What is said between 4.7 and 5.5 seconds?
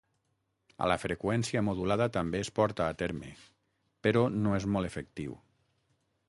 molt efectiu.